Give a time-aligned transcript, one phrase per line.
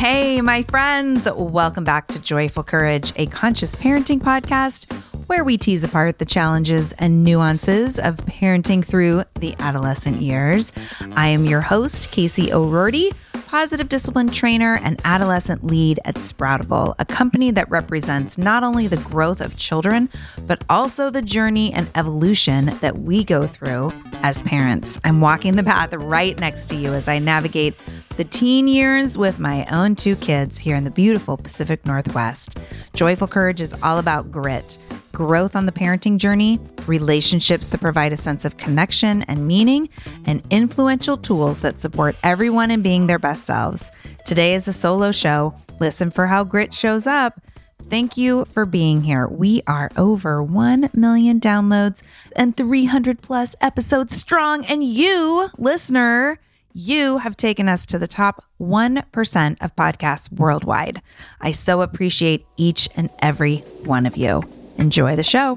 [0.00, 4.90] Hey, my friends, welcome back to Joyful Courage, a conscious parenting podcast
[5.26, 10.72] where we tease apart the challenges and nuances of parenting through the adolescent years.
[11.16, 13.12] I am your host, Casey O'Roarty
[13.50, 18.96] positive discipline trainer and adolescent lead at Sproutable, a company that represents not only the
[18.98, 20.08] growth of children,
[20.46, 23.90] but also the journey and evolution that we go through
[24.22, 25.00] as parents.
[25.02, 27.74] I'm walking the path right next to you as I navigate
[28.20, 32.58] the teen years with my own two kids here in the beautiful Pacific Northwest.
[32.94, 34.76] Joyful Courage is all about grit
[35.12, 39.88] growth on the parenting journey, relationships that provide a sense of connection and meaning,
[40.26, 43.90] and influential tools that support everyone in being their best selves.
[44.26, 45.54] Today is a solo show.
[45.80, 47.40] Listen for how grit shows up.
[47.88, 49.28] Thank you for being here.
[49.28, 52.02] We are over 1 million downloads
[52.36, 54.66] and 300 plus episodes strong.
[54.66, 56.38] And you, listener,
[56.72, 61.02] you have taken us to the top 1% of podcasts worldwide.
[61.40, 64.42] I so appreciate each and every one of you.
[64.76, 65.56] Enjoy the show.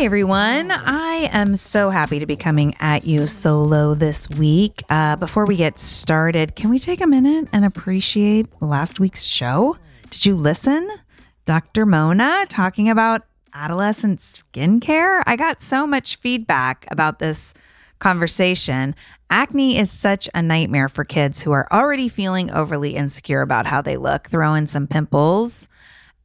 [0.00, 0.70] Hi, everyone.
[0.70, 4.82] I am so happy to be coming at you solo this week.
[4.88, 9.76] Uh, before we get started, can we take a minute and appreciate last week's show?
[10.08, 10.88] Did you listen?
[11.44, 11.84] Dr.
[11.84, 13.22] Mona talking about
[13.54, 15.22] adolescent skincare.
[15.26, 17.54] I got so much feedback about this
[17.98, 18.94] conversation.
[19.28, 23.80] Acne is such a nightmare for kids who are already feeling overly insecure about how
[23.80, 24.28] they look.
[24.28, 25.68] Throw in some pimples,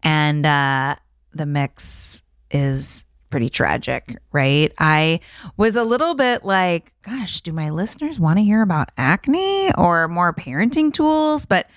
[0.02, 0.96] and uh,
[1.34, 4.72] the mix is pretty tragic, right?
[4.80, 5.20] I
[5.58, 10.08] was a little bit like, gosh, do my listeners want to hear about acne or
[10.08, 11.46] more parenting tools?
[11.46, 11.70] But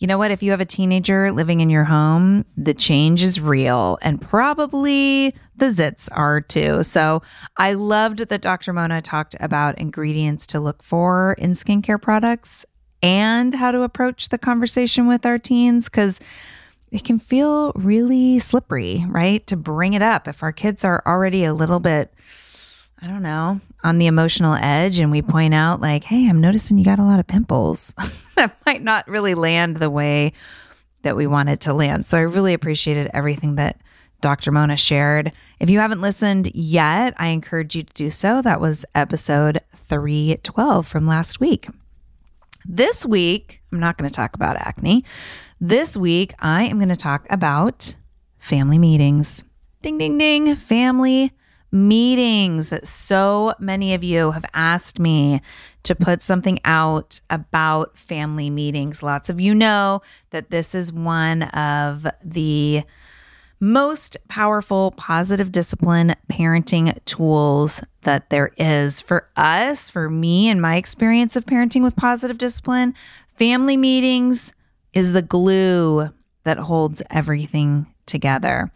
[0.00, 0.30] you know what?
[0.30, 5.34] If you have a teenager living in your home, the change is real and probably
[5.56, 6.82] the zits are too.
[6.82, 7.20] So
[7.58, 8.72] I loved that Dr.
[8.72, 12.64] Mona talked about ingredients to look for in skincare products
[13.02, 16.18] and how to approach the conversation with our teens because
[16.90, 19.46] it can feel really slippery, right?
[19.48, 22.12] To bring it up if our kids are already a little bit
[23.02, 26.78] I don't know, on the emotional edge and we point out, like, hey, I'm noticing
[26.78, 27.94] you got a lot of pimples.
[28.36, 30.32] that might not really land the way
[31.02, 32.06] that we wanted to land.
[32.06, 33.80] So I really appreciated everything that
[34.20, 34.52] Dr.
[34.52, 35.32] Mona shared.
[35.58, 38.42] If you haven't listened yet, I encourage you to do so.
[38.42, 41.68] That was episode 312 from last week.
[42.66, 45.04] This week, I'm not going to talk about acne.
[45.60, 47.96] This week, I am going to talk about
[48.38, 49.44] family meetings.
[49.82, 50.54] Ding, ding, ding.
[50.54, 51.32] Family
[51.72, 52.70] meetings.
[52.70, 55.40] That so many of you have asked me
[55.82, 59.02] to put something out about family meetings.
[59.02, 62.82] Lots of you know that this is one of the
[63.60, 70.76] most powerful positive discipline parenting tools that there is for us, for me, and my
[70.76, 72.94] experience of parenting with positive discipline.
[73.36, 74.54] Family meetings
[74.94, 76.10] is the glue
[76.44, 78.72] that holds everything together.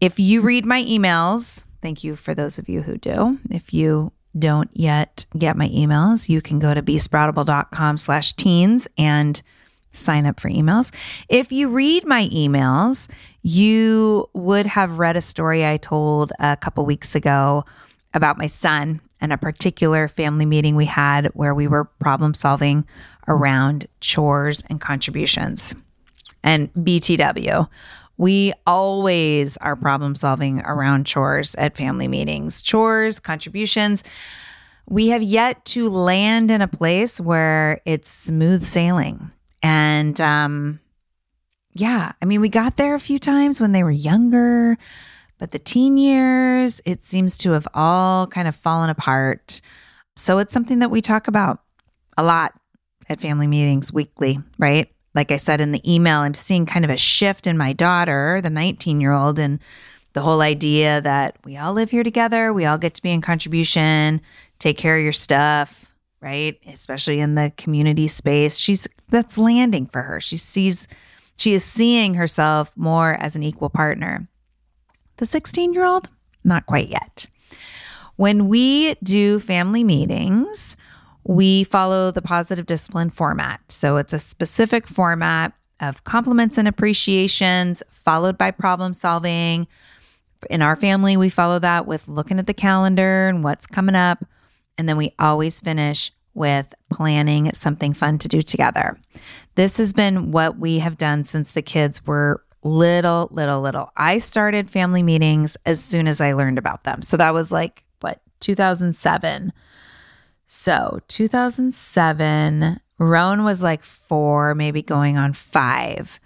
[0.00, 3.38] If you read my emails, Thank you for those of you who do.
[3.50, 9.42] If you don't yet get my emails, you can go to besproutable.com slash teens and
[9.92, 10.94] sign up for emails.
[11.28, 13.10] If you read my emails,
[13.42, 17.66] you would have read a story I told a couple weeks ago
[18.14, 22.86] about my son and a particular family meeting we had where we were problem solving
[23.28, 25.74] around chores and contributions.
[26.42, 27.68] And BTW,
[28.16, 34.04] we always are problem solving around chores at family meetings, chores, contributions.
[34.88, 39.30] We have yet to land in a place where it's smooth sailing.
[39.62, 40.80] And um,
[41.72, 44.76] yeah, I mean, we got there a few times when they were younger,
[45.38, 49.60] but the teen years, it seems to have all kind of fallen apart.
[50.16, 51.60] So it's something that we talk about
[52.16, 52.54] a lot
[53.08, 54.93] at family meetings weekly, right?
[55.14, 58.40] Like I said in the email, I'm seeing kind of a shift in my daughter,
[58.42, 59.60] the 19 year old, and
[60.12, 63.20] the whole idea that we all live here together, we all get to be in
[63.20, 64.20] contribution,
[64.58, 66.58] take care of your stuff, right?
[66.66, 68.58] Especially in the community space.
[68.58, 70.20] She's that's landing for her.
[70.20, 70.88] She sees
[71.36, 74.28] she is seeing herself more as an equal partner.
[75.16, 76.08] The 16 year old,
[76.42, 77.26] not quite yet.
[78.16, 80.76] When we do family meetings,
[81.24, 83.60] we follow the positive discipline format.
[83.70, 89.66] So it's a specific format of compliments and appreciations, followed by problem solving.
[90.50, 94.24] In our family, we follow that with looking at the calendar and what's coming up.
[94.76, 98.98] And then we always finish with planning something fun to do together.
[99.54, 103.92] This has been what we have done since the kids were little, little, little.
[103.96, 107.02] I started family meetings as soon as I learned about them.
[107.02, 109.52] So that was like, what, 2007.
[110.56, 116.20] So 2007, Rowan was like four, maybe going on five.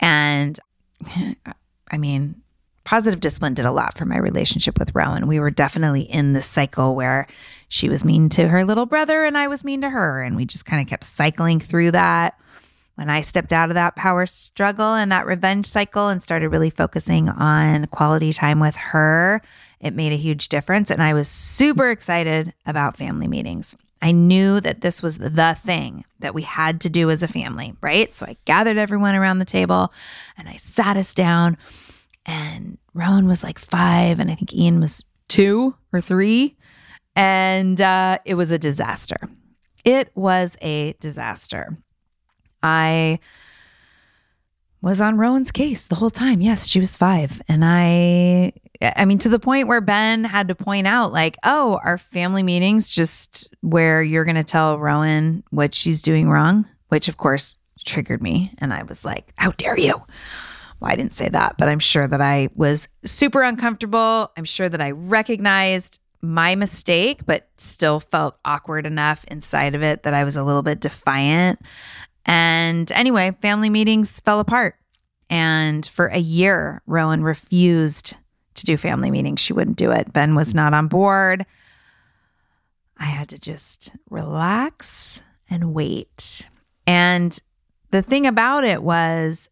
[0.00, 0.60] And
[1.90, 2.42] I mean,
[2.84, 5.26] positive discipline did a lot for my relationship with Rowan.
[5.26, 7.26] We were definitely in this cycle where
[7.68, 10.22] she was mean to her little brother and I was mean to her.
[10.22, 12.38] And we just kind of kept cycling through that.
[12.96, 16.70] When I stepped out of that power struggle and that revenge cycle and started really
[16.70, 19.42] focusing on quality time with her,
[19.80, 20.90] it made a huge difference.
[20.90, 23.76] And I was super excited about family meetings.
[24.00, 27.74] I knew that this was the thing that we had to do as a family,
[27.80, 28.12] right?
[28.12, 29.92] So I gathered everyone around the table
[30.36, 31.56] and I sat us down.
[32.26, 36.56] And Rowan was like five, and I think Ian was two or three.
[37.14, 39.16] And uh, it was a disaster.
[39.84, 41.76] It was a disaster.
[42.64, 43.20] I
[44.80, 46.40] was on Rowan's case the whole time.
[46.40, 47.40] Yes, she was five.
[47.46, 48.52] And I,
[48.82, 52.42] I mean, to the point where Ben had to point out, like, oh, our family
[52.42, 57.56] meetings just where you're going to tell Rowan what she's doing wrong, which of course
[57.84, 58.52] triggered me.
[58.58, 59.94] And I was like, how dare you?
[60.80, 64.32] Well, I didn't say that, but I'm sure that I was super uncomfortable.
[64.36, 70.04] I'm sure that I recognized my mistake, but still felt awkward enough inside of it
[70.04, 71.60] that I was a little bit defiant.
[72.26, 74.76] And anyway, family meetings fell apart.
[75.28, 78.16] And for a year, Rowan refused
[78.54, 79.40] to do family meetings.
[79.40, 80.12] She wouldn't do it.
[80.12, 81.44] Ben was not on board.
[82.98, 86.48] I had to just relax and wait.
[86.86, 87.38] And
[87.90, 89.50] the thing about it was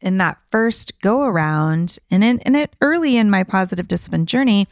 [0.00, 4.66] in that first go around and in, in it early in my positive discipline journey,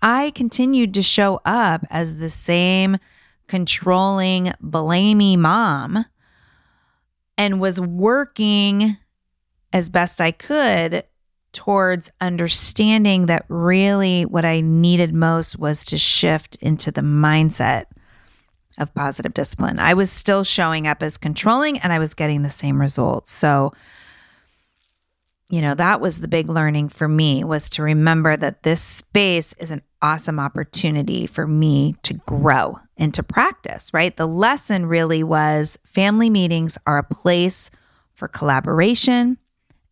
[0.00, 2.98] I continued to show up as the same
[3.46, 6.06] controlling, blamey mom
[7.36, 8.96] and was working
[9.72, 11.04] as best I could
[11.52, 17.86] towards understanding that really what I needed most was to shift into the mindset
[18.78, 19.78] of positive discipline.
[19.78, 23.32] I was still showing up as controlling and I was getting the same results.
[23.32, 23.72] So,
[25.52, 29.52] you know, that was the big learning for me was to remember that this space
[29.58, 34.16] is an awesome opportunity for me to grow and to practice, right?
[34.16, 37.70] The lesson really was family meetings are a place
[38.14, 39.36] for collaboration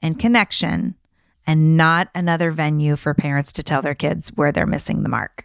[0.01, 0.95] and connection
[1.47, 5.45] and not another venue for parents to tell their kids where they're missing the mark.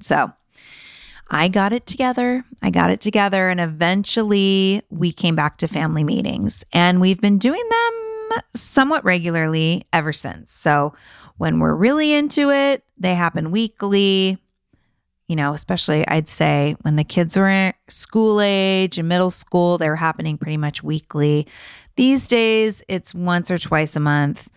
[0.00, 0.34] So,
[1.30, 2.44] I got it together.
[2.60, 3.48] I got it together.
[3.48, 8.13] And eventually we came back to family meetings and we've been doing them
[8.54, 10.52] somewhat regularly ever since.
[10.52, 10.94] So
[11.36, 14.38] when we're really into it, they happen weekly.
[15.28, 19.88] You know, especially I'd say when the kids were school age and middle school, they
[19.88, 21.46] were happening pretty much weekly.
[21.96, 24.50] These days, it's once or twice a month.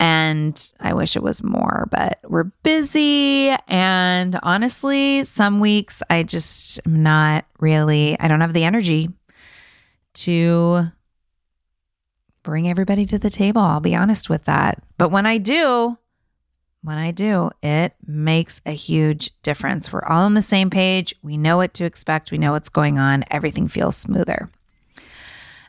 [0.00, 3.54] And I wish it was more, but we're busy.
[3.68, 9.10] And honestly, some weeks I just am not really, I don't have the energy
[10.14, 10.86] to
[12.42, 13.62] bring everybody to the table.
[13.62, 14.82] I'll be honest with that.
[14.98, 15.98] But when I do,
[16.82, 19.92] when I do, it makes a huge difference.
[19.92, 21.14] We're all on the same page.
[21.22, 22.32] We know what to expect.
[22.32, 23.24] We know what's going on.
[23.30, 24.48] Everything feels smoother.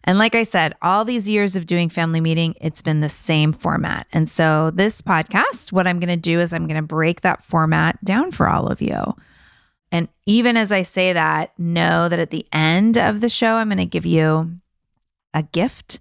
[0.05, 3.53] And like I said, all these years of doing family meeting, it's been the same
[3.53, 4.05] format.
[4.11, 7.45] And so, this podcast, what I'm going to do is I'm going to break that
[7.45, 9.15] format down for all of you.
[9.93, 13.69] And even as I say that, know that at the end of the show, I'm
[13.69, 14.59] going to give you
[15.33, 15.99] a gift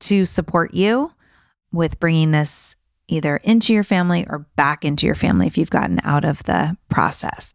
[0.00, 1.12] to support you
[1.72, 2.76] with bringing this
[3.08, 6.76] either into your family or back into your family if you've gotten out of the
[6.88, 7.54] process.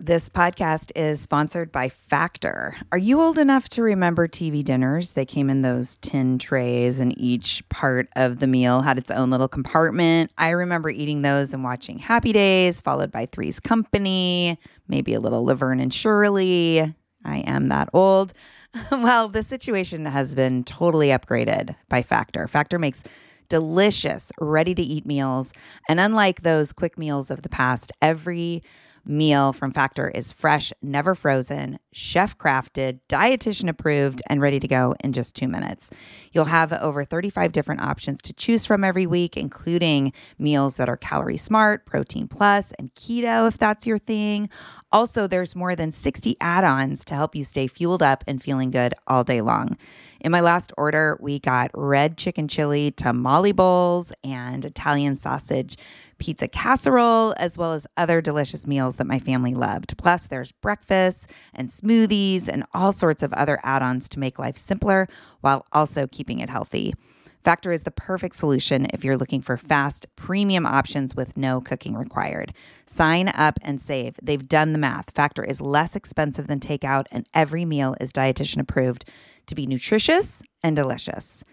[0.00, 2.76] This podcast is sponsored by Factor.
[2.92, 5.12] Are you old enough to remember TV dinners?
[5.12, 9.30] They came in those tin trays, and each part of the meal had its own
[9.30, 10.30] little compartment.
[10.36, 14.58] I remember eating those and watching Happy Days, followed by Three's Company,
[14.88, 16.94] maybe a little Laverne and Shirley.
[17.24, 18.32] I am that old.
[18.90, 22.46] well, the situation has been totally upgraded by Factor.
[22.48, 23.02] Factor makes
[23.48, 25.52] delicious, ready to eat meals.
[25.88, 28.62] And unlike those quick meals of the past, every
[29.06, 34.94] meal from Factor is fresh, never frozen, chef crafted, dietitian approved, and ready to go
[35.02, 35.90] in just two minutes.
[36.32, 40.96] You'll have over 35 different options to choose from every week, including meals that are
[40.96, 44.48] calorie smart, protein plus, and keto if that's your thing.
[44.92, 48.70] Also, there's more than 60 add ons to help you stay fueled up and feeling
[48.70, 49.76] good all day long.
[50.20, 55.76] In my last order, we got red chicken chili tamale bowls and Italian sausage
[56.24, 59.94] pizza casserole, as well as other delicious meals that my family loved.
[59.98, 64.56] Plus, there's breakfast and smoothies and all sorts of other add ons to make life
[64.56, 65.06] simpler
[65.42, 66.94] while also keeping it healthy.
[67.42, 71.94] Factor is the perfect solution if you're looking for fast, premium options with no cooking
[71.94, 72.54] required.
[72.86, 74.18] Sign up and save.
[74.22, 75.10] They've done the math.
[75.10, 79.04] Factor is less expensive than takeout, and every meal is dietitian approved
[79.44, 81.44] to be nutritious and delicious.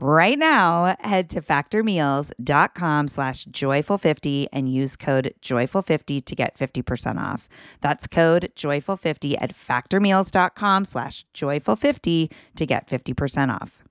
[0.00, 7.48] Right now, head to factormeals.com slash joyful50 and use code joyful50 to get 50% off.
[7.80, 13.84] That's code joyful50 at factormeals.com slash joyful50 to get 50% off.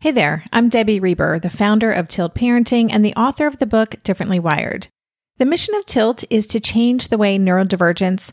[0.00, 3.66] Hey there, I'm Debbie Reber, the founder of Tilt Parenting and the author of the
[3.66, 4.88] book Differently Wired.
[5.36, 8.32] The mission of Tilt is to change the way neurodivergence,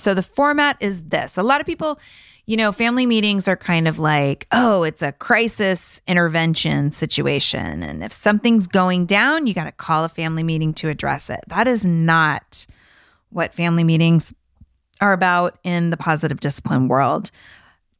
[0.00, 1.36] So the format is this.
[1.36, 1.98] A lot of people
[2.48, 7.82] you know, family meetings are kind of like, oh, it's a crisis intervention situation.
[7.82, 11.40] And if something's going down, you got to call a family meeting to address it.
[11.48, 12.66] That is not
[13.28, 14.32] what family meetings
[14.98, 17.30] are about in the positive discipline world.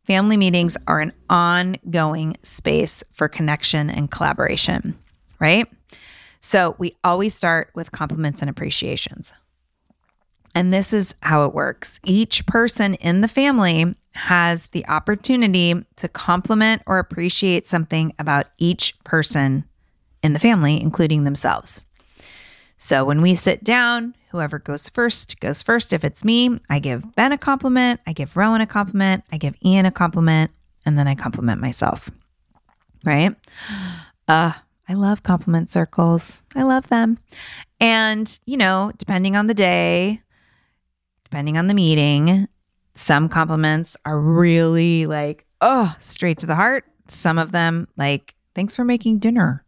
[0.05, 4.99] Family meetings are an ongoing space for connection and collaboration,
[5.41, 5.67] right?
[6.41, 9.35] So we always start with compliments and appreciations.
[10.59, 12.01] And this is how it works.
[12.05, 18.99] Each person in the family has the opportunity to compliment or appreciate something about each
[19.05, 19.69] person
[20.21, 21.85] in the family, including themselves.
[22.77, 25.93] So when we sit down, whoever goes first goes first.
[25.93, 29.55] If it's me, I give Ben a compliment, I give Rowan a compliment, I give
[29.65, 30.51] Ian a compliment,
[30.85, 32.11] and then I compliment myself.
[33.05, 33.33] Right?
[34.27, 34.55] Uh,
[34.89, 36.43] I love compliment circles.
[36.57, 37.19] I love them.
[37.79, 40.21] And, you know, depending on the day,
[41.31, 42.49] depending on the meeting,
[42.95, 46.85] some compliments are really like, oh, straight to the heart.
[47.07, 49.65] Some of them, like, thanks for making dinner.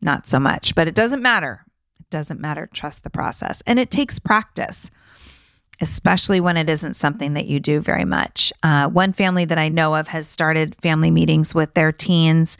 [0.00, 1.64] Not so much, but it doesn't matter.
[2.00, 2.68] It doesn't matter.
[2.72, 3.62] Trust the process.
[3.66, 4.90] And it takes practice,
[5.80, 8.52] especially when it isn't something that you do very much.
[8.62, 12.56] Uh, one family that I know of has started family meetings with their teens.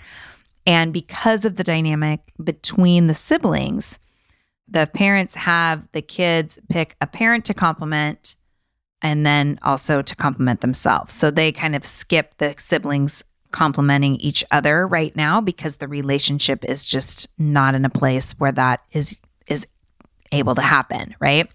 [0.67, 3.99] And because of the dynamic between the siblings,
[4.69, 8.37] the parents have the kids pick a parent to compliment
[9.01, 11.15] and then also to compliment themselves.
[11.15, 16.65] So they kind of skip the siblings complimenting each other right now because the relationship
[16.65, 19.67] is just not in a place where that is is
[20.33, 21.51] able to happen, right?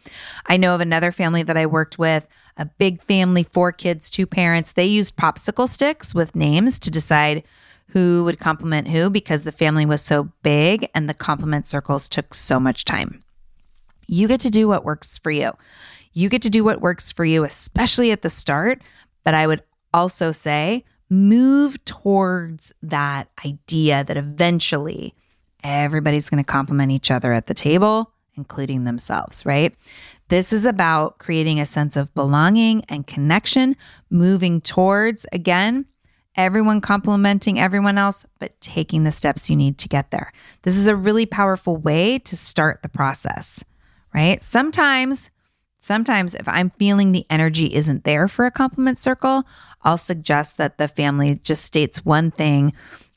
[0.48, 2.28] I know of another family that I worked with,
[2.58, 4.72] a big family, four kids, two parents.
[4.72, 7.44] They used popsicle sticks with names to decide
[7.94, 12.34] who would compliment who because the family was so big and the compliment circles took
[12.34, 13.20] so much time.
[14.08, 15.52] You get to do what works for you.
[16.12, 18.82] You get to do what works for you, especially at the start.
[19.24, 19.62] But I would
[19.94, 25.14] also say move towards that idea that eventually
[25.64, 29.76] everybody's going to compliment each other at the table, including themselves, right?
[30.30, 33.76] This is about creating a sense of belonging and connection,
[34.10, 35.86] moving towards, again,
[36.36, 40.32] everyone complimenting everyone else, but taking the steps you need to get there.
[40.64, 43.64] This is a really powerful way to start the process,
[44.14, 44.42] right?
[44.42, 45.30] Sometimes
[45.84, 49.44] Sometimes, if I'm feeling the energy isn't there for a compliment circle,
[49.82, 52.72] I'll suggest that the family just states one thing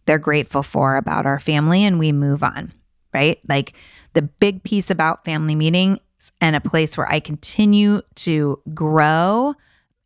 [0.07, 2.73] they're grateful for about our family and we move on,
[3.15, 3.39] right?
[3.49, 3.75] Like
[4.15, 6.01] the big piece about family meetings
[6.41, 9.55] and a place where I continue to grow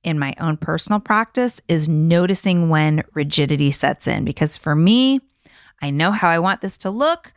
[0.02, 4.24] in my own personal practice is noticing when rigidity sets in.
[4.24, 5.20] Because for me,
[5.82, 7.32] I know how I want this to look.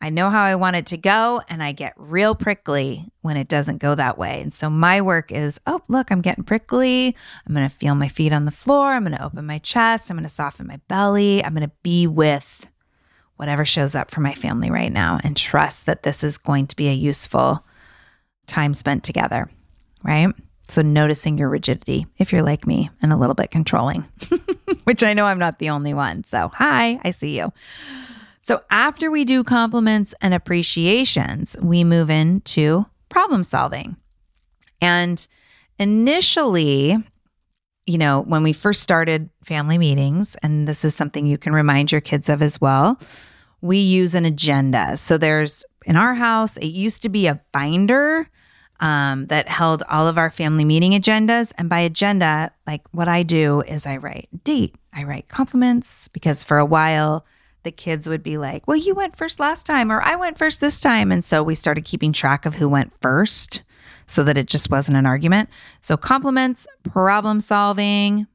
[0.00, 3.48] I know how I want it to go, and I get real prickly when it
[3.48, 4.42] doesn't go that way.
[4.42, 7.16] And so my work is oh, look, I'm getting prickly.
[7.46, 8.92] I'm going to feel my feet on the floor.
[8.92, 10.10] I'm going to open my chest.
[10.10, 11.42] I'm going to soften my belly.
[11.42, 12.68] I'm going to be with
[13.36, 16.76] whatever shows up for my family right now and trust that this is going to
[16.76, 17.64] be a useful
[18.46, 19.48] time spent together,
[20.04, 20.32] right?
[20.68, 24.04] So, noticing your rigidity if you're like me and a little bit controlling,
[24.84, 26.24] which I know I'm not the only one.
[26.24, 27.52] So, hi, I see you.
[28.40, 33.96] So, after we do compliments and appreciations, we move into problem solving.
[34.80, 35.26] And
[35.78, 36.96] initially,
[37.86, 41.92] you know, when we first started family meetings, and this is something you can remind
[41.92, 43.00] your kids of as well,
[43.60, 44.96] we use an agenda.
[44.96, 48.28] So there's in our house, it used to be a binder
[48.80, 51.52] um, that held all of our family meeting agendas.
[51.58, 56.44] And by agenda, like what I do is I write date, I write compliments, because
[56.44, 57.24] for a while,
[57.62, 60.60] the kids would be like, well, you went first last time, or I went first
[60.60, 61.10] this time.
[61.10, 63.64] And so we started keeping track of who went first
[64.06, 65.48] so that it just wasn't an argument.
[65.80, 68.28] So compliments, problem solving,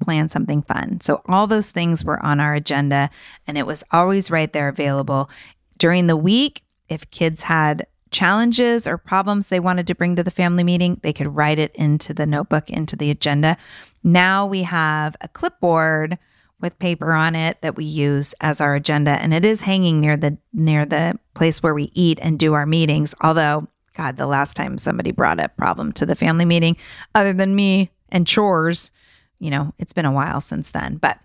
[0.00, 1.00] plan something fun.
[1.00, 3.08] So all those things were on our agenda
[3.46, 5.30] and it was always right there available.
[5.78, 10.30] During the week, if kids had challenges or problems they wanted to bring to the
[10.30, 13.56] family meeting, they could write it into the notebook, into the agenda.
[14.02, 16.18] Now we have a clipboard
[16.60, 20.16] with paper on it that we use as our agenda and it is hanging near
[20.16, 23.14] the near the place where we eat and do our meetings.
[23.20, 26.76] Although, god, the last time somebody brought a problem to the family meeting
[27.14, 28.90] other than me and chores,
[29.38, 30.96] you know, it's been a while since then.
[30.96, 31.18] But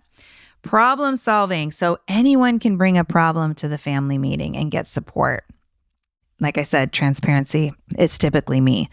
[0.62, 1.70] problem solving.
[1.70, 5.44] So anyone can bring a problem to the family meeting and get support.
[6.42, 8.90] Like I said, transparency, it's typically me.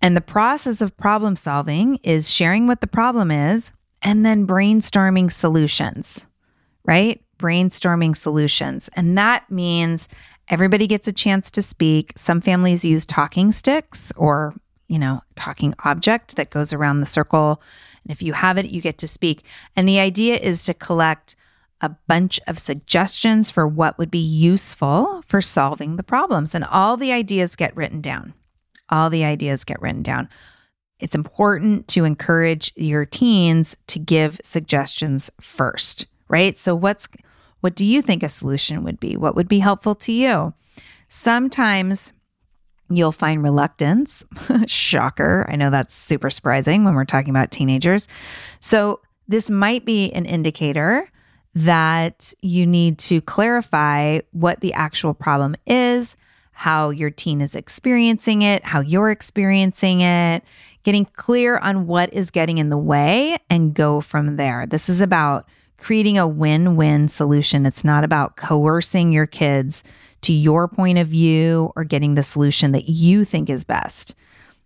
[0.00, 5.32] And the process of problem solving is sharing what the problem is and then brainstorming
[5.32, 6.26] solutions,
[6.84, 7.22] right?
[7.38, 8.88] Brainstorming solutions.
[8.94, 10.08] And that means
[10.48, 12.12] everybody gets a chance to speak.
[12.16, 14.54] Some families use talking sticks or,
[14.88, 17.62] you know, talking object that goes around the circle
[18.04, 19.44] and if you have it, you get to speak.
[19.76, 21.36] And the idea is to collect
[21.80, 26.54] a bunch of suggestions for what would be useful for solving the problems.
[26.54, 28.34] And all the ideas get written down.
[28.88, 30.28] All the ideas get written down.
[30.98, 36.58] It's important to encourage your teens to give suggestions first, right?
[36.58, 37.08] So what's
[37.60, 39.16] what do you think a solution would be?
[39.16, 40.54] What would be helpful to you?
[41.08, 42.12] Sometimes
[42.90, 44.24] You'll find reluctance.
[44.66, 45.46] Shocker.
[45.48, 48.08] I know that's super surprising when we're talking about teenagers.
[48.58, 51.08] So, this might be an indicator
[51.54, 56.16] that you need to clarify what the actual problem is,
[56.52, 60.44] how your teen is experiencing it, how you're experiencing it,
[60.82, 64.66] getting clear on what is getting in the way and go from there.
[64.66, 67.66] This is about creating a win win solution.
[67.66, 69.82] It's not about coercing your kids
[70.22, 74.14] to your point of view or getting the solution that you think is best.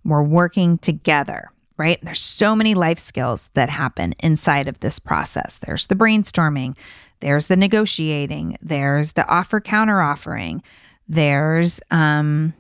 [0.04, 1.98] We're working together, right?
[2.02, 5.58] There's so many life skills that happen inside of this process.
[5.58, 6.76] There's the brainstorming,
[7.20, 10.62] there's the negotiating, there's the offer counter offering,
[11.08, 12.54] there's um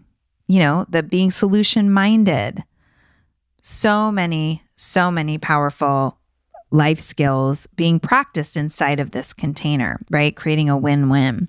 [0.46, 2.62] you know, the being solution minded.
[3.62, 6.18] So many, so many powerful
[6.70, 10.34] life skills being practiced inside of this container, right?
[10.36, 11.48] Creating a win win.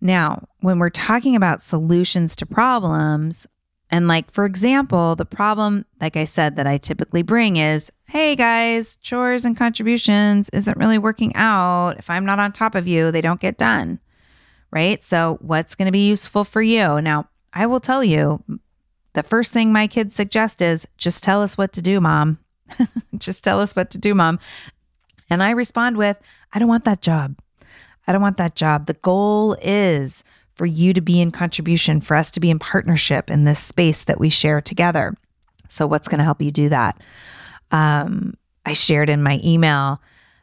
[0.00, 3.46] Now, when we're talking about solutions to problems,
[3.90, 8.36] and like, for example, the problem, like I said, that I typically bring is hey
[8.36, 11.98] guys, chores and contributions isn't really working out.
[11.98, 13.98] If I'm not on top of you, they don't get done.
[14.70, 15.02] Right.
[15.02, 17.00] So, what's going to be useful for you?
[17.00, 18.42] Now, I will tell you
[19.12, 22.38] the first thing my kids suggest is just tell us what to do, mom.
[23.18, 24.40] just tell us what to do, mom.
[25.30, 26.20] And I respond with,
[26.52, 27.38] I don't want that job.
[28.06, 28.86] I don't want that job.
[28.86, 33.30] The goal is for you to be in contribution, for us to be in partnership
[33.30, 35.14] in this space that we share together.
[35.68, 37.00] So, what's going to help you do that?
[37.70, 40.00] Um, I shared in my email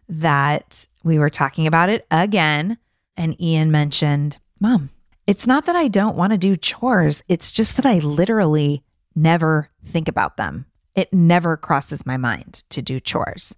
[0.09, 2.77] that we were talking about it again,
[3.15, 4.89] and Ian mentioned, Mom,
[5.27, 8.83] it's not that I don't want to do chores, it's just that I literally
[9.15, 10.65] never think about them.
[10.95, 13.55] It never crosses my mind to do chores.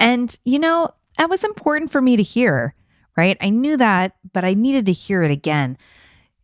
[0.00, 2.74] And, you know, that was important for me to hear
[3.16, 3.36] right?
[3.40, 5.76] I knew that, but I needed to hear it again.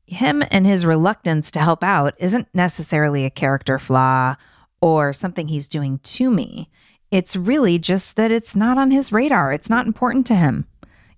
[0.06, 4.36] Him and his reluctance to help out isn't necessarily a character flaw
[4.80, 6.70] or something he's doing to me.
[7.10, 9.52] It's really just that it's not on his radar.
[9.52, 10.66] It's not important to him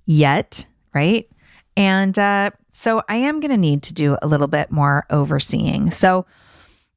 [0.06, 1.28] yet, right?
[1.76, 5.90] And uh, so I am going to need to do a little bit more overseeing.
[5.90, 6.26] So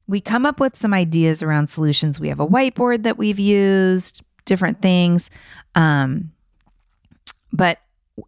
[0.06, 2.20] we come up with some ideas around solutions.
[2.20, 5.30] We have a whiteboard that we've used, different things.
[5.74, 6.30] Um,
[7.52, 7.78] but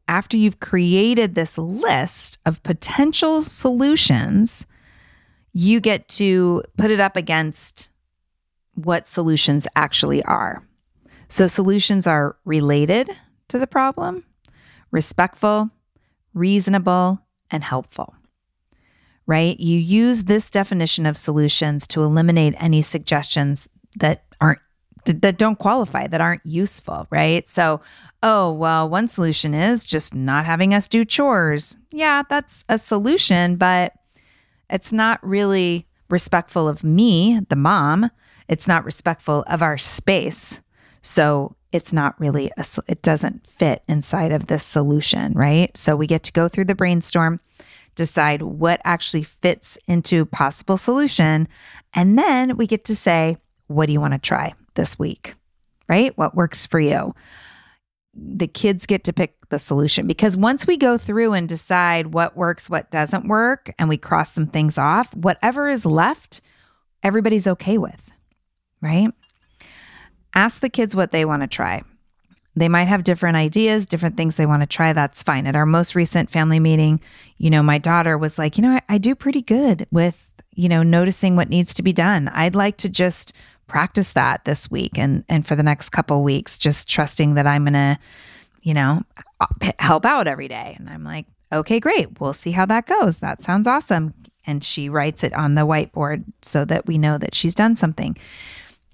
[0.09, 4.67] after you've created this list of potential solutions,
[5.53, 7.91] you get to put it up against
[8.75, 10.63] what solutions actually are.
[11.29, 13.11] So, solutions are related
[13.49, 14.25] to the problem,
[14.91, 15.71] respectful,
[16.35, 17.21] reasonable,
[17.51, 18.15] and helpful.
[19.27, 19.59] right?
[19.59, 24.26] You use this definition of solutions to eliminate any suggestions that
[25.07, 27.49] that don't qualify, that aren't useful, right?
[27.49, 27.81] So,
[28.23, 31.77] oh, well, one solution is just not having us do chores.
[31.91, 33.95] Yeah, that's a solution, but
[34.69, 38.11] it's not really respectful of me, the mom.
[38.49, 40.61] It's not respectful of our space.
[41.03, 45.77] So, it's not really a, it doesn't fit inside of this solution, right?
[45.77, 47.39] So we get to go through the brainstorm,
[47.95, 51.49] decide what actually fits into possible solution,
[51.93, 55.35] and then we get to say, what do you want to try this week?
[55.89, 56.17] Right?
[56.17, 57.15] What works for you?
[58.15, 62.37] The kids get to pick the solution because once we go through and decide what
[62.37, 66.41] works, what doesn't work, and we cross some things off, whatever is left,
[67.03, 68.11] everybody's okay with,
[68.81, 69.11] right?
[70.35, 71.83] Ask the kids what they want to try.
[72.57, 74.95] They might have different ideas, different things they want to try.
[74.95, 75.47] That's fine.
[75.47, 77.01] At our most recent family meeting,
[77.37, 80.69] you know, my daughter was like, you know, I, I do pretty good with, you
[80.71, 82.29] know, noticing what needs to be done.
[82.29, 83.35] I'd like to just
[83.67, 87.65] practice that this week and and for the next couple weeks, just trusting that I'm
[87.65, 87.99] gonna,
[88.63, 89.03] you know,
[89.79, 90.75] help out every day.
[90.79, 92.21] And I'm like, okay, great.
[92.21, 93.19] We'll see how that goes.
[93.19, 94.15] That sounds awesome.
[94.47, 98.17] And she writes it on the whiteboard so that we know that she's done something.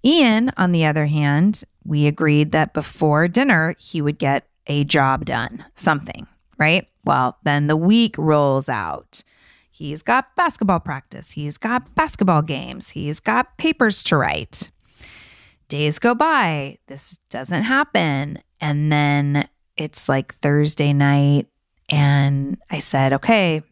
[0.04, 5.24] Ian, on the other hand, we agreed that before dinner, he would get a job
[5.24, 6.26] done, something,
[6.58, 6.88] right?
[7.04, 9.22] Well, then the week rolls out.
[9.82, 14.70] He's got basketball practice, he's got basketball games, he's got papers to write.
[15.66, 18.38] Days go by, this doesn't happen.
[18.60, 21.48] And then it's like Thursday night,
[21.90, 23.62] and I said, okay,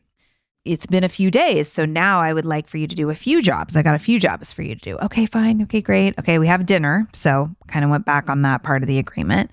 [0.64, 1.70] it's been a few days.
[1.70, 3.76] So now I would like for you to do a few jobs.
[3.76, 4.98] I got a few jobs for you to do.
[4.98, 5.62] Okay, fine.
[5.62, 6.18] Okay, great.
[6.18, 7.06] Okay, we have dinner.
[7.14, 9.50] So kind of went back on that part of the agreement.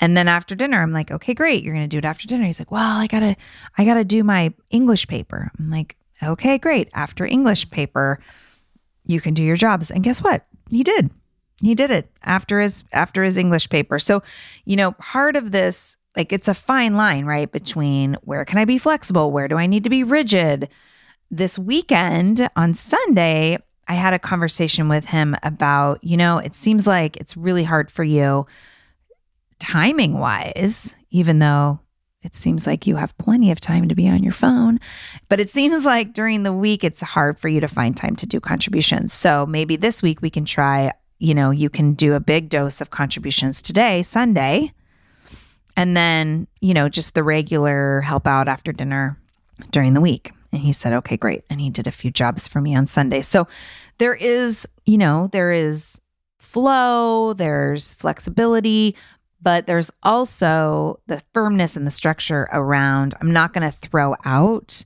[0.00, 1.62] And then after dinner, I'm like, okay, great.
[1.62, 2.44] You're going to do it after dinner.
[2.44, 3.36] He's like, well, I got to,
[3.76, 5.50] I got to do my English paper.
[5.58, 6.88] I'm like, okay, great.
[6.94, 8.20] After English paper,
[9.04, 9.90] you can do your jobs.
[9.90, 10.46] And guess what?
[10.70, 11.10] He did.
[11.60, 13.98] He did it after his after his English paper.
[13.98, 14.22] So,
[14.64, 17.50] you know, part of this like it's a fine line, right?
[17.50, 19.30] Between where can I be flexible?
[19.30, 20.68] Where do I need to be rigid?
[21.30, 26.86] This weekend on Sunday, I had a conversation with him about, you know, it seems
[26.86, 28.46] like it's really hard for you
[29.58, 31.80] timing wise, even though
[32.22, 34.80] it seems like you have plenty of time to be on your phone.
[35.28, 38.26] But it seems like during the week, it's hard for you to find time to
[38.26, 39.12] do contributions.
[39.12, 42.80] So maybe this week we can try, you know, you can do a big dose
[42.80, 44.72] of contributions today, Sunday,
[45.76, 49.16] and then, you know, just the regular help out after dinner
[49.70, 50.32] during the week.
[50.50, 51.44] And he said, okay, great.
[51.48, 53.22] And he did a few jobs for me on Sunday.
[53.22, 53.46] So
[53.98, 56.00] there is, you know, there is
[56.38, 58.96] flow, there's flexibility,
[59.40, 64.84] but there's also the firmness and the structure around I'm not going to throw out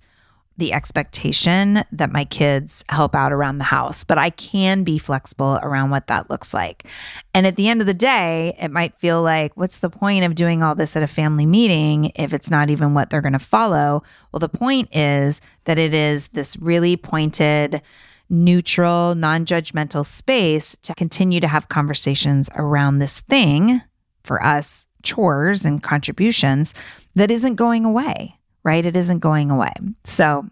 [0.59, 5.59] the expectation that my kids help out around the house, but I can be flexible
[5.63, 6.85] around what that looks like.
[7.33, 10.35] And at the end of the day, it might feel like, what's the point of
[10.35, 13.39] doing all this at a family meeting if it's not even what they're going to
[13.39, 14.03] follow?
[14.31, 17.81] Well, the point is that it is this really pointed,
[18.29, 23.81] neutral, non judgmental space to continue to have conversations around this thing
[24.25, 26.75] for us, chores and contributions
[27.15, 28.85] that isn't going away right?
[28.85, 29.73] It isn't going away.
[30.05, 30.49] So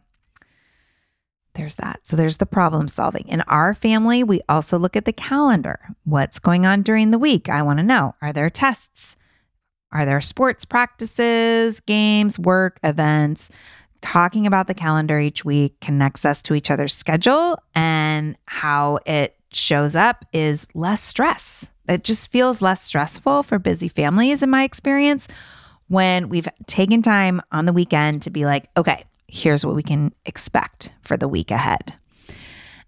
[1.54, 2.00] there's that.
[2.04, 3.26] So there's the problem solving.
[3.28, 5.80] In our family, we also look at the calendar.
[6.04, 7.48] What's going on during the week?
[7.48, 8.14] I want to know.
[8.22, 9.16] Are there tests?
[9.92, 13.50] Are there sports practices, games, work, events?
[14.00, 19.36] Talking about the calendar each week connects us to each other's schedule and how it
[19.52, 21.72] shows up is less stress.
[21.90, 25.26] It just feels less stressful for busy families, in my experience,
[25.88, 30.14] when we've taken time on the weekend to be like, okay, here's what we can
[30.24, 31.94] expect for the week ahead.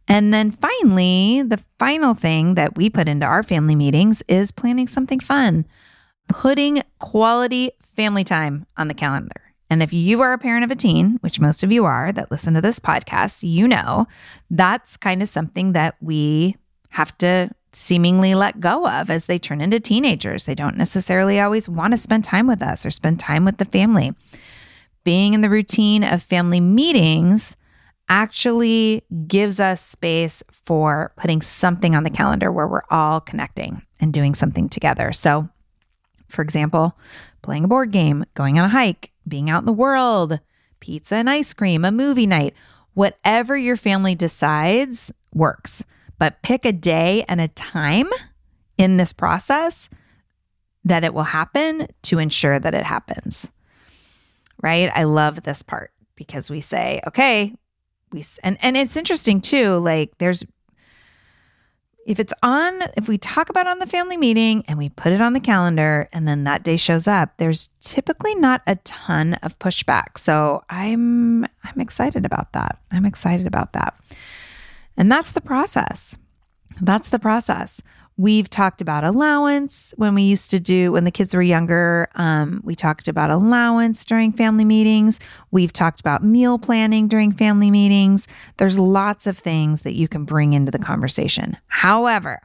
[0.07, 4.87] And then finally, the final thing that we put into our family meetings is planning
[4.87, 5.67] something fun,
[6.29, 9.53] putting quality family time on the calendar.
[9.69, 12.31] And if you are a parent of a teen, which most of you are that
[12.31, 14.07] listen to this podcast, you know
[14.51, 16.57] that's kind of something that we
[16.91, 20.45] have to seemingly let go of as they turn into teenagers.
[20.45, 23.65] They don't necessarily always want to spend time with us or spend time with the
[23.65, 24.15] family.
[25.05, 27.57] Being in the routine of family meetings
[28.09, 34.13] actually gives us space for putting something on the calendar where we're all connecting and
[34.13, 35.13] doing something together.
[35.13, 35.49] So,
[36.29, 36.99] for example,
[37.41, 40.41] playing a board game, going on a hike, being out in the world,
[40.81, 42.55] pizza and ice cream, a movie night,
[42.95, 45.85] whatever your family decides works
[46.23, 48.09] but pick a day and a time
[48.79, 49.91] in this process
[50.85, 53.51] that it will happen to ensure that it happens.
[54.63, 54.89] Right?
[54.95, 57.57] I love this part because we say, okay,
[58.13, 60.45] we and and it's interesting too like there's
[62.07, 65.21] if it's on if we talk about on the family meeting and we put it
[65.21, 69.59] on the calendar and then that day shows up there's typically not a ton of
[69.59, 73.95] pushback so i'm i'm excited about that i'm excited about that
[74.97, 76.17] and that's the process
[76.81, 77.81] that's the process
[78.19, 82.09] We've talked about allowance when we used to do, when the kids were younger.
[82.15, 85.19] Um, we talked about allowance during family meetings.
[85.51, 88.29] We've talked about meal planning during family meetings.
[88.59, 91.57] There's lots of things that you can bring into the conversation.
[91.69, 92.43] However,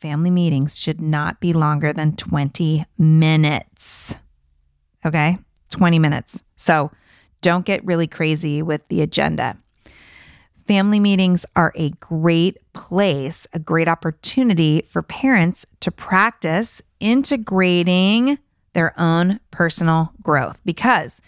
[0.00, 4.16] family meetings should not be longer than 20 minutes.
[5.06, 5.38] Okay?
[5.70, 6.42] 20 minutes.
[6.56, 6.90] So
[7.40, 9.56] don't get really crazy with the agenda
[10.68, 18.38] family meetings are a great place, a great opportunity for parents to practice integrating
[18.74, 21.22] their own personal growth because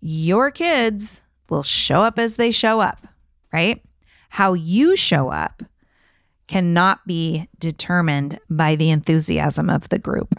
[0.00, 3.06] your kids will show up as they show up,
[3.52, 3.84] right?
[4.30, 5.62] How you show up
[6.46, 10.34] cannot be determined by the enthusiasm of the group.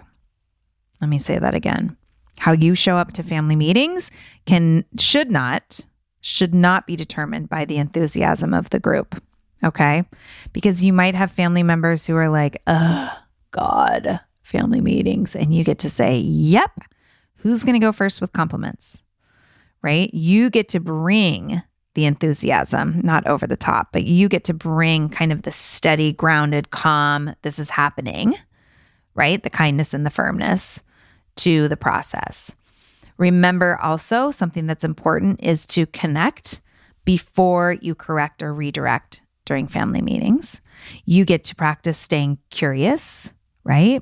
[0.99, 1.95] Let me say that again.
[2.39, 4.09] How you show up to family meetings
[4.47, 5.85] can should not
[6.23, 9.21] should not be determined by the enthusiasm of the group.
[9.61, 10.05] Okay.
[10.53, 13.13] Because you might have family members who are like, oh,
[13.51, 15.35] God, family meetings.
[15.35, 16.71] And you get to say, yep,
[17.35, 19.03] who's going to go first with compliments?
[19.81, 20.13] Right.
[20.13, 21.61] You get to bring
[21.93, 26.13] the enthusiasm, not over the top, but you get to bring kind of the steady,
[26.13, 28.35] grounded, calm, this is happening,
[29.13, 29.43] right?
[29.43, 30.81] The kindness and the firmness
[31.35, 32.51] to the process.
[33.17, 36.61] Remember also something that's important is to connect
[37.05, 40.61] before you correct or redirect during family meetings.
[41.05, 44.01] You get to practice staying curious, right?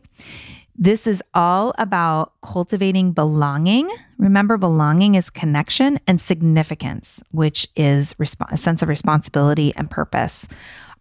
[0.75, 3.89] This is all about cultivating belonging.
[4.17, 10.47] Remember, belonging is connection and significance, which is resp- a sense of responsibility and purpose.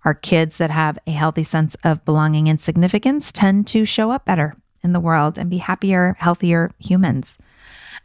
[0.05, 4.25] Our kids that have a healthy sense of belonging and significance tend to show up
[4.25, 7.39] better in the world and be happier, healthier humans.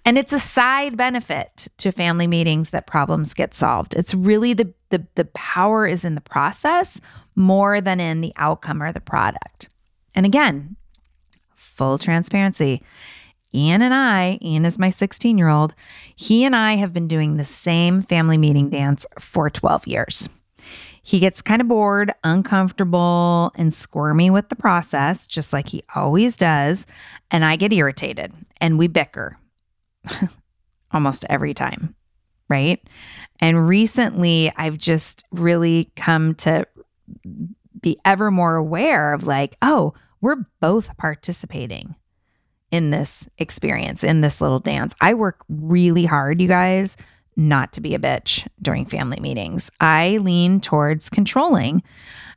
[0.05, 3.95] And it's a side benefit to family meetings that problems get solved.
[3.95, 7.01] It's really the, the, the power is in the process
[7.35, 9.67] more than in the outcome or the product.
[10.13, 10.75] And again,
[11.55, 12.83] full transparency.
[13.53, 15.73] Ian and I, Ian is my 16 year old,
[16.15, 20.29] he and I have been doing the same family meeting dance for 12 years.
[21.01, 26.35] He gets kind of bored, uncomfortable, and squirmy with the process, just like he always
[26.35, 26.85] does.
[27.31, 29.37] And I get irritated and we bicker
[30.91, 31.95] almost every time,
[32.49, 32.81] right?
[33.39, 36.65] And recently, I've just really come to
[37.81, 41.95] be ever more aware of like, oh, we're both participating
[42.71, 44.95] in this experience, in this little dance.
[44.99, 46.97] I work really hard, you guys,
[47.35, 49.69] not to be a bitch during family meetings.
[49.79, 51.83] I lean towards controlling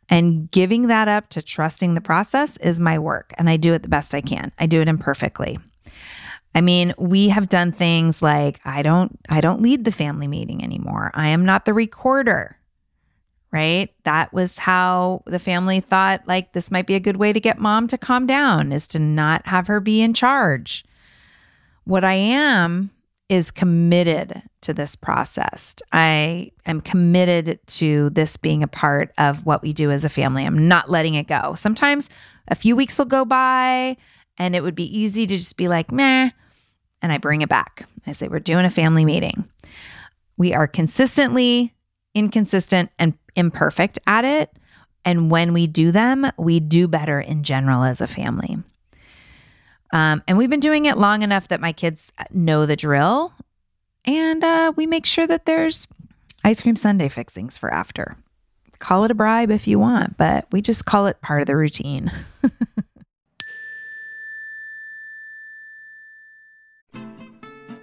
[0.08, 3.32] and giving that up to trusting the process is my work.
[3.38, 4.52] And I do it the best I can.
[4.58, 5.58] I do it imperfectly.
[6.54, 10.62] I mean, we have done things like I don't I don't lead the family meeting
[10.64, 11.10] anymore.
[11.14, 12.56] I am not the recorder.
[13.50, 13.94] Right?
[14.04, 17.58] That was how the family thought like this might be a good way to get
[17.58, 20.84] mom to calm down is to not have her be in charge.
[21.84, 22.90] What I am
[23.28, 25.76] is committed to this process.
[25.92, 30.44] I am committed to this being a part of what we do as a family.
[30.44, 31.54] I'm not letting it go.
[31.54, 32.10] Sometimes
[32.48, 33.96] a few weeks will go by
[34.38, 36.30] and it would be easy to just be like, meh,
[37.02, 37.86] and I bring it back.
[38.06, 39.48] I say, we're doing a family meeting.
[40.36, 41.74] We are consistently
[42.14, 44.50] inconsistent and imperfect at it.
[45.04, 48.58] And when we do them, we do better in general as a family.
[49.92, 53.32] Um, and we've been doing it long enough that my kids know the drill.
[54.04, 55.88] And uh, we make sure that there's
[56.44, 58.16] ice cream sundae fixings for after.
[58.78, 61.56] Call it a bribe if you want, but we just call it part of the
[61.56, 62.12] routine.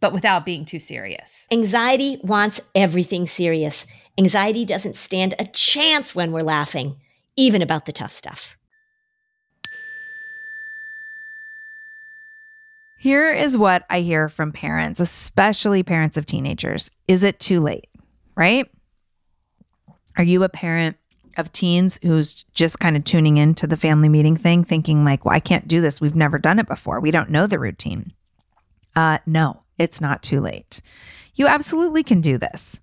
[0.00, 1.46] but without being too serious.
[1.50, 3.86] Anxiety wants everything serious.
[4.16, 6.96] Anxiety doesn't stand a chance when we're laughing,
[7.36, 8.56] even about the tough stuff.
[13.00, 16.90] Here is what I hear from parents, especially parents of teenagers.
[17.06, 17.86] Is it too late?
[18.34, 18.68] Right?
[20.16, 20.96] Are you a parent
[21.36, 25.34] of teens who's just kind of tuning into the family meeting thing, thinking, like, well,
[25.34, 26.00] I can't do this.
[26.00, 26.98] We've never done it before.
[26.98, 28.12] We don't know the routine.
[28.96, 30.82] Uh, no, it's not too late.
[31.34, 32.80] You absolutely can do this.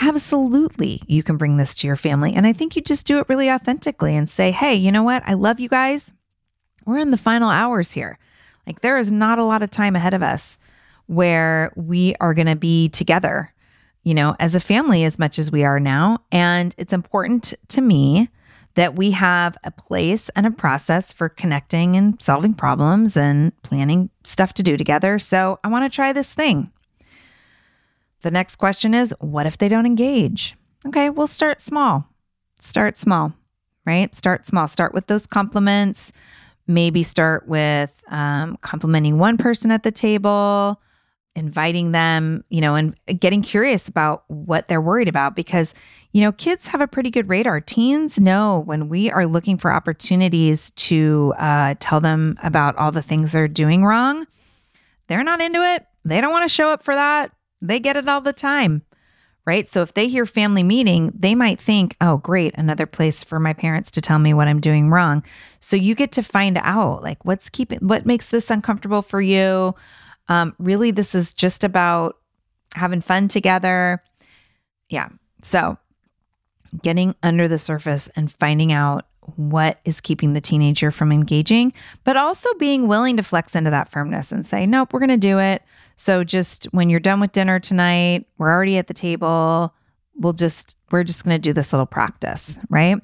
[0.00, 2.34] Absolutely, you can bring this to your family.
[2.34, 5.22] And I think you just do it really authentically and say, hey, you know what?
[5.24, 6.12] I love you guys.
[6.84, 8.18] We're in the final hours here.
[8.66, 10.58] Like, there is not a lot of time ahead of us
[11.06, 13.52] where we are going to be together,
[14.02, 16.18] you know, as a family as much as we are now.
[16.32, 18.28] And it's important to me
[18.74, 24.10] that we have a place and a process for connecting and solving problems and planning
[24.24, 25.18] stuff to do together.
[25.18, 26.70] So I want to try this thing.
[28.22, 30.56] The next question is what if they don't engage?
[30.86, 32.06] Okay, we'll start small.
[32.60, 33.34] Start small,
[33.86, 34.14] right?
[34.14, 34.66] Start small.
[34.68, 36.12] Start with those compliments.
[36.66, 40.80] Maybe start with um, complimenting one person at the table,
[41.36, 45.74] inviting them, you know, and getting curious about what they're worried about because,
[46.14, 47.60] you know, kids have a pretty good radar.
[47.60, 53.02] Teens know when we are looking for opportunities to uh, tell them about all the
[53.02, 54.24] things they're doing wrong.
[55.08, 55.84] They're not into it.
[56.04, 57.32] They don't want to show up for that.
[57.60, 58.82] They get it all the time.
[59.44, 59.66] Right.
[59.66, 63.52] So if they hear family meeting, they might think, oh, great, another place for my
[63.52, 65.24] parents to tell me what I'm doing wrong.
[65.58, 69.74] So you get to find out like what's keeping, what makes this uncomfortable for you.
[70.28, 72.18] Um, really, this is just about
[72.74, 74.00] having fun together.
[74.88, 75.08] Yeah.
[75.42, 75.76] So
[76.82, 79.06] getting under the surface and finding out
[79.36, 81.72] what is keeping the teenager from engaging,
[82.04, 85.16] but also being willing to flex into that firmness and say, nope, we're going to
[85.16, 85.62] do it.
[85.96, 89.74] So just when you're done with dinner tonight, we're already at the table.
[90.14, 92.98] We'll just, we're just going to do this little practice, right?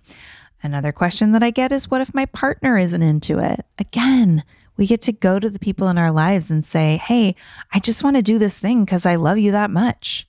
[0.63, 3.65] Another question that I get is, what if my partner isn't into it?
[3.79, 4.45] Again,
[4.77, 7.35] we get to go to the people in our lives and say, hey,
[7.73, 10.29] I just want to do this thing because I love you that much.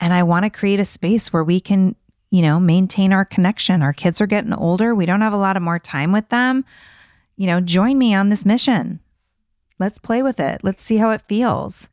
[0.00, 1.96] And I want to create a space where we can,
[2.30, 3.82] you know, maintain our connection.
[3.82, 4.94] Our kids are getting older.
[4.94, 6.64] We don't have a lot of more time with them.
[7.36, 9.00] You know, join me on this mission.
[9.78, 10.62] Let's play with it.
[10.62, 11.88] Let's see how it feels.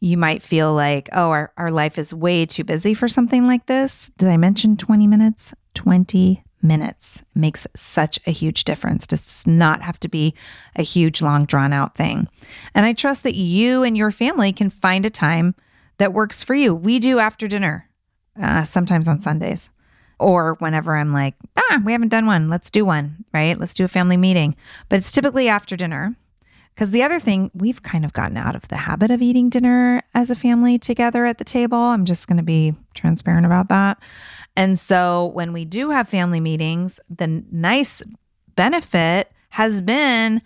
[0.00, 3.66] You might feel like, oh, our, our life is way too busy for something like
[3.66, 4.10] this.
[4.18, 5.54] Did I mention 20 minutes?
[5.74, 9.06] 20 minutes makes such a huge difference.
[9.06, 10.34] Does not have to be
[10.76, 12.28] a huge, long, drawn out thing.
[12.74, 15.54] And I trust that you and your family can find a time
[15.98, 16.74] that works for you.
[16.74, 17.88] We do after dinner,
[18.40, 19.70] uh, sometimes on Sundays,
[20.18, 22.48] or whenever I'm like, ah, we haven't done one.
[22.48, 23.58] Let's do one, right?
[23.58, 24.56] Let's do a family meeting.
[24.88, 26.16] But it's typically after dinner.
[26.74, 30.02] Because the other thing, we've kind of gotten out of the habit of eating dinner
[30.14, 31.76] as a family together at the table.
[31.76, 33.98] I'm just going to be transparent about that.
[34.56, 38.02] And so when we do have family meetings, the nice
[38.54, 40.40] benefit has been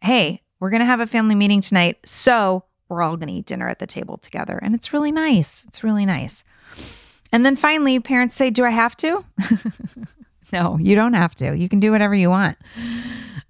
[0.00, 1.96] hey, we're going to have a family meeting tonight.
[2.06, 4.58] So we're all going to eat dinner at the table together.
[4.62, 5.64] And it's really nice.
[5.66, 6.44] It's really nice.
[7.34, 9.24] And then finally, parents say, Do I have to?
[10.52, 11.56] no, you don't have to.
[11.56, 12.56] You can do whatever you want.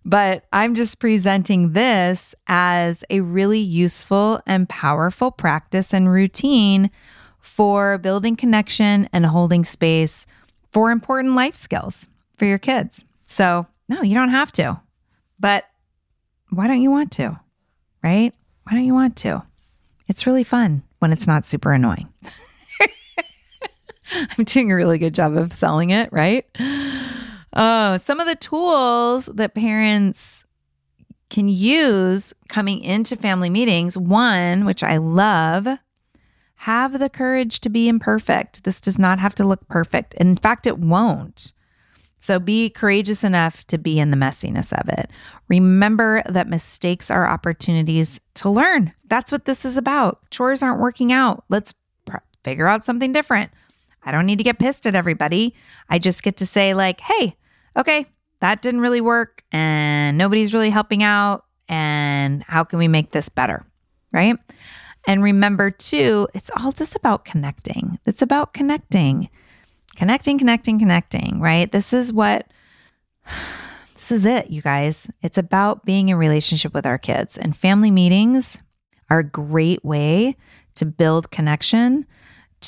[0.07, 6.91] But I'm just presenting this as a really useful and powerful practice and routine
[7.41, 10.26] for building connection and holding space
[10.72, 12.09] for important life skills
[12.39, 13.05] for your kids.
[13.26, 14.80] So, no, you don't have to.
[15.39, 15.68] But
[16.49, 17.39] why don't you want to?
[18.03, 18.32] Right?
[18.62, 19.43] Why don't you want to?
[20.09, 22.09] It's really fun when it's not super annoying.
[24.38, 26.46] I'm doing a really good job of selling it, right?
[27.52, 30.44] Oh, some of the tools that parents
[31.30, 33.96] can use coming into family meetings.
[33.96, 35.66] One, which I love,
[36.56, 38.64] have the courage to be imperfect.
[38.64, 40.14] This does not have to look perfect.
[40.14, 41.52] In fact, it won't.
[42.18, 45.10] So be courageous enough to be in the messiness of it.
[45.48, 48.92] Remember that mistakes are opportunities to learn.
[49.08, 50.20] That's what this is about.
[50.30, 51.44] Chores aren't working out.
[51.50, 51.74] Let's
[52.06, 53.50] pr- figure out something different.
[54.05, 55.55] I don't need to get pissed at everybody.
[55.88, 57.36] I just get to say, like, hey,
[57.76, 58.07] okay,
[58.40, 61.44] that didn't really work and nobody's really helping out.
[61.68, 63.64] And how can we make this better?
[64.12, 64.36] Right.
[65.07, 67.98] And remember, too, it's all just about connecting.
[68.07, 69.28] It's about connecting,
[69.96, 71.70] connecting, connecting, connecting, right?
[71.70, 72.46] This is what,
[73.94, 75.11] this is it, you guys.
[75.22, 77.36] It's about being in relationship with our kids.
[77.36, 78.62] And family meetings
[79.11, 80.36] are a great way
[80.76, 82.07] to build connection,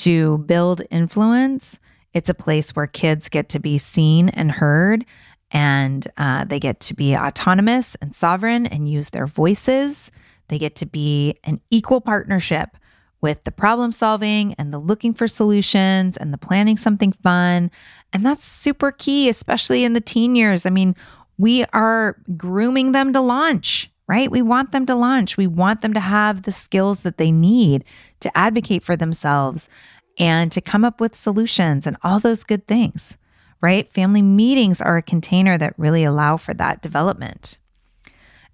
[0.03, 1.79] to build influence.
[2.15, 5.05] It's a place where kids get to be seen and heard,
[5.51, 10.11] and uh, they get to be autonomous and sovereign and use their voices.
[10.49, 12.77] They get to be an equal partnership
[13.21, 17.71] with the problem solving and the looking for solutions and the planning something fun.
[18.13, 20.67] And that's super key, especially in the teen years.
[20.67, 20.95] I mean,
[21.39, 24.31] we are grooming them to launch, right?
[24.31, 25.37] We want them to launch.
[25.37, 27.85] We want them to have the skills that they need
[28.21, 29.69] to advocate for themselves
[30.19, 33.19] and to come up with solutions and all those good things,
[33.61, 33.93] right?
[33.93, 37.59] Family meetings are a container that really allow for that development.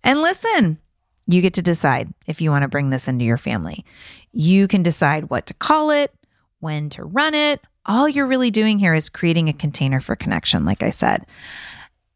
[0.02, 0.78] And listen,
[1.26, 3.84] you get to decide if you want to bring this into your family.
[4.32, 6.12] You can decide what to call it,
[6.60, 7.60] when to run it.
[7.86, 11.26] All you're really doing here is creating a container for connection, like I said.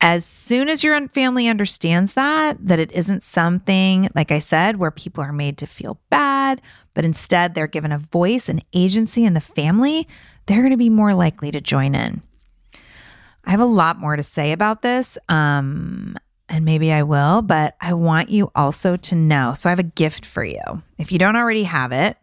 [0.00, 4.90] As soon as your family understands that, that it isn't something, like I said, where
[4.90, 6.60] people are made to feel bad,
[6.94, 10.06] but instead they're given a voice and agency in the family,
[10.46, 12.22] they're going to be more likely to join in.
[13.44, 15.16] I have a lot more to say about this.
[15.28, 16.16] Um,
[16.48, 19.52] and maybe I will, but I want you also to know.
[19.52, 20.60] So I have a gift for you.
[20.98, 22.16] If you don't already have it,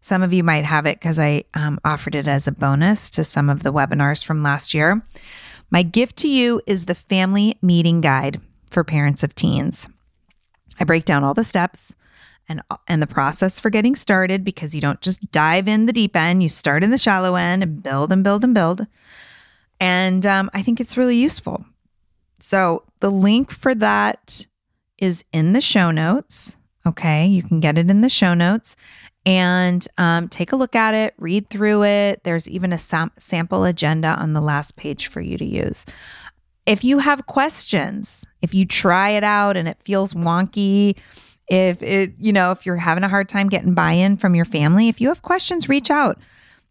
[0.00, 3.24] some of you might have it because I um, offered it as a bonus to
[3.24, 5.02] some of the webinars from last year.
[5.70, 8.40] My gift to you is the family meeting guide
[8.70, 9.88] for parents of teens.
[10.78, 11.94] I break down all the steps
[12.48, 16.14] and and the process for getting started because you don't just dive in the deep
[16.14, 16.42] end.
[16.42, 18.86] You start in the shallow end and build and build and build.
[19.80, 21.64] And um, I think it's really useful.
[22.38, 24.46] So the link for that
[24.98, 26.56] is in the show notes.
[26.86, 27.26] Okay.
[27.26, 28.76] You can get it in the show notes
[29.26, 32.22] and um, take a look at it, read through it.
[32.22, 35.84] There's even a sam- sample agenda on the last page for you to use.
[36.64, 40.96] If you have questions, if you try it out and it feels wonky,
[41.48, 44.44] if it, you know, if you're having a hard time getting buy in from your
[44.44, 46.18] family, if you have questions, reach out.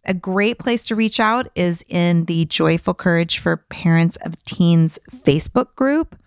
[0.05, 4.99] A great place to reach out is in the Joyful Courage for Parents of Teens
[5.11, 6.17] Facebook group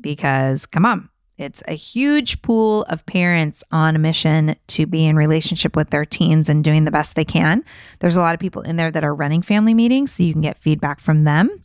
[0.00, 1.08] because come on,
[1.42, 6.04] it's a huge pool of parents on a mission to be in relationship with their
[6.04, 7.64] teens and doing the best they can.
[7.98, 10.42] There's a lot of people in there that are running family meetings, so you can
[10.42, 11.64] get feedback from them.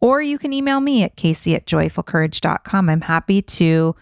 [0.00, 2.88] Or you can email me at casey at joyfulcourage.com.
[2.88, 3.96] I'm happy to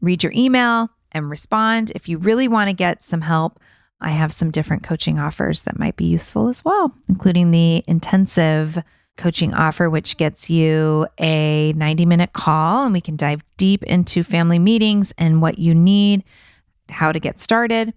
[0.00, 1.92] read your email and respond.
[1.94, 3.60] If you really want to get some help,
[4.00, 8.82] I have some different coaching offers that might be useful as well, including the intensive
[9.16, 14.22] coaching offer, which gets you a 90 minute call and we can dive deep into
[14.22, 16.24] family meetings and what you need,
[16.88, 17.94] how to get started.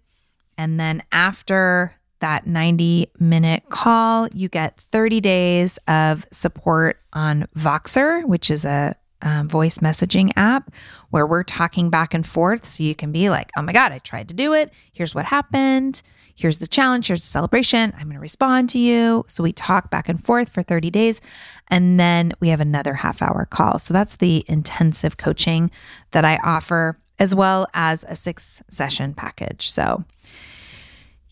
[0.57, 8.24] And then after that 90 minute call, you get 30 days of support on Voxer,
[8.26, 10.72] which is a um, voice messaging app
[11.09, 12.66] where we're talking back and forth.
[12.66, 14.72] So you can be like, oh my God, I tried to do it.
[14.93, 16.01] Here's what happened
[16.36, 17.93] here's the challenge, here's the celebration.
[17.95, 19.25] I'm going to respond to you.
[19.27, 21.21] So we talk back and forth for 30 days.
[21.69, 23.79] And then we have another half hour call.
[23.79, 25.71] So that's the intensive coaching
[26.11, 29.69] that I offer, as well as a six session package.
[29.69, 30.03] So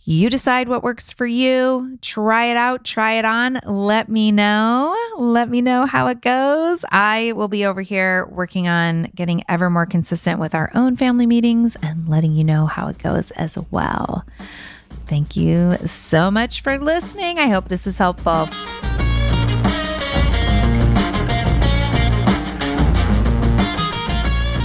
[0.06, 1.98] you decide what works for you.
[2.02, 3.60] Try it out, try it on.
[3.66, 4.94] Let me know.
[5.18, 6.84] Let me know how it goes.
[6.92, 11.26] I will be over here working on getting ever more consistent with our own family
[11.26, 14.26] meetings and letting you know how it goes as well.
[15.14, 17.38] Thank you so much for listening.
[17.38, 18.32] I hope this is helpful.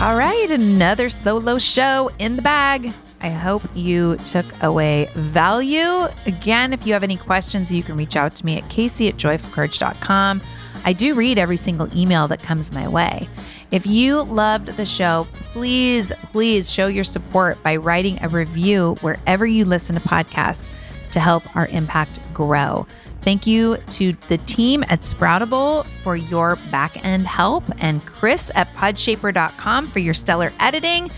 [0.02, 2.94] All right, another solo show in the bag.
[3.20, 6.08] I hope you took away value.
[6.24, 9.16] Again, if you have any questions, you can reach out to me at casey at
[9.16, 10.40] joyfulcourage.com.
[10.82, 13.28] I do read every single email that comes my way.
[13.70, 19.44] If you loved the show, please, please show your support by writing a review wherever
[19.44, 20.70] you listen to podcasts
[21.10, 22.86] to help our impact grow.
[23.20, 28.72] Thank you to the team at Sproutable for your back end help and Chris at
[28.74, 31.10] podshaper.com for your stellar editing.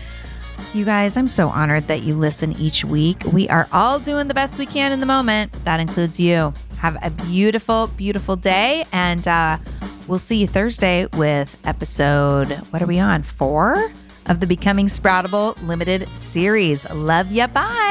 [0.73, 3.23] You guys, I'm so honored that you listen each week.
[3.31, 5.53] We are all doing the best we can in the moment.
[5.65, 6.53] That includes you.
[6.81, 8.85] Have a beautiful, beautiful day.
[8.91, 9.59] And uh,
[10.07, 13.21] we'll see you Thursday with episode, what are we on?
[13.21, 13.91] Four
[14.25, 16.89] of the Becoming Sproutable limited series.
[16.89, 17.45] Love ya.
[17.45, 17.90] Bye.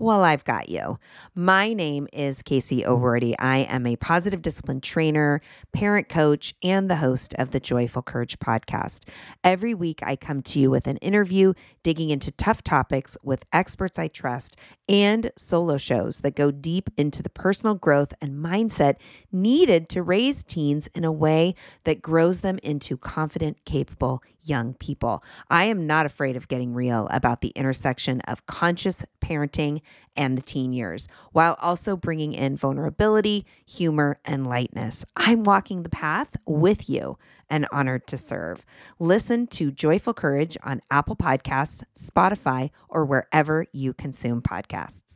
[0.00, 0.98] Well, I've got you.
[1.34, 3.38] My name is Casey O'Roarty.
[3.38, 5.42] I am a positive discipline trainer,
[5.74, 9.00] parent coach, and the host of the Joyful Courage podcast.
[9.44, 13.98] Every week, I come to you with an interview digging into tough topics with experts
[13.98, 14.56] I trust
[14.90, 18.96] and solo shows that go deep into the personal growth and mindset
[19.30, 25.22] needed to raise teens in a way that grows them into confident, capable young people.
[25.48, 29.80] I am not afraid of getting real about the intersection of conscious parenting
[30.16, 35.04] and the teen years, while also bringing in vulnerability, humor, and lightness.
[35.16, 38.64] I'm walking the path with you and honored to serve.
[38.98, 45.09] Listen to Joyful Courage on Apple Podcasts, Spotify, or wherever you consume podcasts.